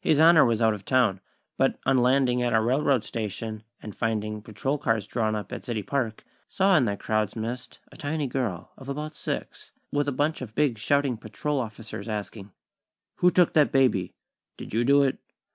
His 0.00 0.18
Honor 0.18 0.46
was 0.46 0.62
out 0.62 0.72
of 0.72 0.86
town; 0.86 1.20
but 1.58 1.78
on 1.84 1.98
landing 1.98 2.42
at 2.42 2.54
our 2.54 2.62
railroad 2.64 3.04
station, 3.04 3.64
and 3.82 3.94
finding 3.94 4.40
patrol 4.40 4.78
cars 4.78 5.06
drawn 5.06 5.34
up 5.34 5.52
at 5.52 5.66
City 5.66 5.82
Park, 5.82 6.24
saw, 6.48 6.74
in 6.78 6.86
that 6.86 7.00
crowd's 7.00 7.36
midst, 7.36 7.80
a 7.92 7.96
tiny 7.98 8.26
girl, 8.26 8.72
of 8.78 8.88
about 8.88 9.14
six, 9.14 9.72
with 9.92 10.08
a 10.08 10.10
bunch 10.10 10.40
of 10.40 10.54
big 10.54 10.78
shouting 10.78 11.18
patrol 11.18 11.60
officers, 11.60 12.08
asking: 12.08 12.50
"Who 13.16 13.30
took 13.30 13.52
that 13.52 13.72
baby?" 13.72 14.14
"Did 14.56 14.72
you 14.72 14.84
do 14.86 15.02
it?" 15.02 15.18